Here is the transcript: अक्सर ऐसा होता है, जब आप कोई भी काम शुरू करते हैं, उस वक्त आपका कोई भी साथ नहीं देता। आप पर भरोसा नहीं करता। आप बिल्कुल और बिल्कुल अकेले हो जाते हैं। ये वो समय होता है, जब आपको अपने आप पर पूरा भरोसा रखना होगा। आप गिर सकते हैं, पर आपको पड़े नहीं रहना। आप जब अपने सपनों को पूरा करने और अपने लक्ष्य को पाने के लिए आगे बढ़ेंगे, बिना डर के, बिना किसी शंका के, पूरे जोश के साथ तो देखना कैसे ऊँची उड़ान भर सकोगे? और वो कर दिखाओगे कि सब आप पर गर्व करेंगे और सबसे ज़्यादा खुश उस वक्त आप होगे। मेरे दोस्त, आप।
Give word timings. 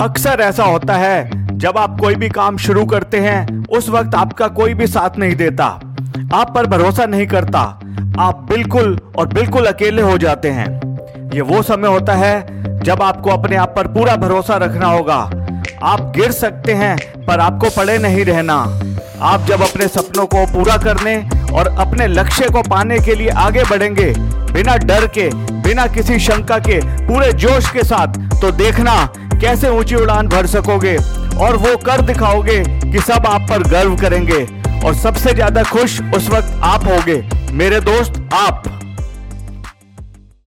अक्सर 0.00 0.40
ऐसा 0.40 0.64
होता 0.64 0.94
है, 0.94 1.30
जब 1.58 1.78
आप 1.78 2.00
कोई 2.00 2.14
भी 2.14 2.28
काम 2.28 2.56
शुरू 2.56 2.84
करते 2.84 3.18
हैं, 3.18 3.66
उस 3.66 3.88
वक्त 3.88 4.14
आपका 4.14 4.48
कोई 4.48 4.74
भी 4.74 4.86
साथ 4.86 5.18
नहीं 5.18 5.36
देता। 5.36 5.64
आप 6.34 6.52
पर 6.54 6.66
भरोसा 6.66 7.06
नहीं 7.06 7.26
करता। 7.26 7.60
आप 8.18 8.46
बिल्कुल 8.50 8.98
और 9.18 9.26
बिल्कुल 9.26 9.66
अकेले 9.66 10.02
हो 10.02 10.18
जाते 10.18 10.50
हैं। 10.50 10.80
ये 11.34 11.40
वो 11.40 11.62
समय 11.62 11.88
होता 11.88 12.12
है, 12.12 12.64
जब 12.80 13.02
आपको 13.02 13.30
अपने 13.30 13.56
आप 13.56 13.72
पर 13.76 13.86
पूरा 13.86 14.16
भरोसा 14.16 14.56
रखना 14.56 14.86
होगा। 14.86 15.30
आप 15.82 16.12
गिर 16.16 16.32
सकते 16.32 16.74
हैं, 16.74 16.96
पर 17.24 17.40
आपको 17.40 17.70
पड़े 17.70 17.98
नहीं 17.98 18.24
रहना। 18.24 18.54
आप 19.22 19.46
जब 19.46 19.62
अपने 19.62 19.88
सपनों 19.88 20.26
को 20.26 20.44
पूरा 20.46 20.76
करने 20.76 21.16
और 21.52 21.68
अपने 21.78 22.06
लक्ष्य 22.06 22.48
को 22.48 22.62
पाने 22.62 22.98
के 22.98 23.14
लिए 23.14 23.28
आगे 23.28 23.62
बढ़ेंगे, 23.64 24.14
बिना 24.52 24.76
डर 24.76 25.06
के, 25.06 25.28
बिना 25.34 25.86
किसी 25.86 26.18
शंका 26.18 26.58
के, 26.58 26.80
पूरे 27.06 27.32
जोश 27.32 27.70
के 27.70 27.82
साथ 27.82 28.40
तो 28.40 28.50
देखना 28.50 29.08
कैसे 29.44 29.68
ऊँची 29.68 29.94
उड़ान 29.94 30.28
भर 30.28 30.46
सकोगे? 30.46 30.96
और 31.38 31.56
वो 31.56 31.76
कर 31.76 32.00
दिखाओगे 32.00 32.58
कि 32.92 33.00
सब 33.00 33.26
आप 33.26 33.46
पर 33.50 33.62
गर्व 33.62 33.96
करेंगे 33.96 34.44
और 34.86 34.94
सबसे 34.94 35.34
ज़्यादा 35.34 35.62
खुश 35.62 36.00
उस 36.14 36.28
वक्त 36.30 36.60
आप 36.64 36.86
होगे। 36.86 37.22
मेरे 37.52 37.80
दोस्त, 37.80 38.22
आप। 38.34 38.62